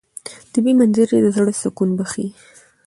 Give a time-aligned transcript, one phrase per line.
[0.53, 2.27] طبیعي منظرې د زړه سکون بښي.